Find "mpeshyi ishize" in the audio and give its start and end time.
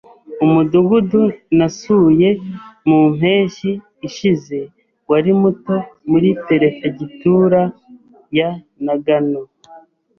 3.15-4.57